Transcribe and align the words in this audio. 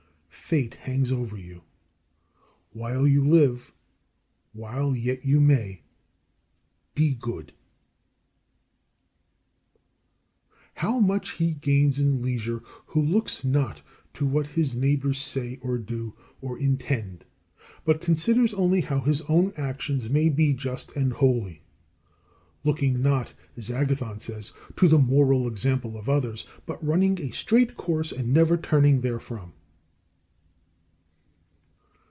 Fate 0.31 0.73
hangs 0.73 1.13
over 1.13 1.37
you. 1.37 1.63
While 2.73 3.07
you 3.07 3.23
live, 3.25 3.71
while 4.51 4.93
yet 4.93 5.23
you 5.23 5.39
may, 5.39 5.81
be 6.93 7.13
good. 7.15 7.53
18. 10.75 10.75
How 10.75 10.99
much 10.99 11.31
he 11.35 11.53
gains 11.53 11.99
in 11.99 12.21
leisure 12.21 12.61
who 12.87 13.01
looks 13.01 13.45
not 13.45 13.81
to 14.13 14.25
what 14.25 14.47
his 14.47 14.75
neighbours 14.75 15.21
say, 15.21 15.57
or 15.61 15.77
do, 15.77 16.15
or 16.41 16.59
intend; 16.59 17.23
but 17.85 18.01
considers 18.01 18.53
only 18.53 18.81
how 18.81 18.99
his 18.99 19.21
own 19.29 19.53
actions 19.55 20.09
may 20.09 20.27
be 20.27 20.51
just 20.53 20.93
and 20.97 21.13
holy, 21.13 21.61
looking 22.65 23.01
not, 23.01 23.33
as 23.55 23.71
Agathon 23.71 24.19
says, 24.19 24.51
to 24.75 24.89
the 24.89 24.99
moral 24.99 25.47
example 25.47 25.97
of 25.97 26.09
others, 26.09 26.45
but 26.65 26.85
running 26.85 27.21
a 27.21 27.31
straight 27.31 27.77
course 27.77 28.11
and 28.11 28.33
never 28.33 28.57
turning 28.57 28.99
therefrom. 29.01 29.53